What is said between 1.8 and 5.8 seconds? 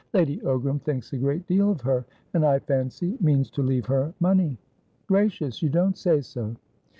her, and, I fancy, means to leave her money." "Gracious! You